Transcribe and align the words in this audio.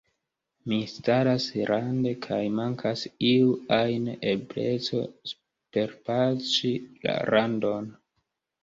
Mi 0.71 0.77
staras 0.93 1.45
rande, 1.71 2.13
kaj 2.27 2.39
mankas 2.61 3.05
iu 3.33 3.53
ajn 3.79 4.11
ebleco 4.33 5.03
superpaŝi 5.35 6.75
la 7.07 7.21
randon. 7.33 7.97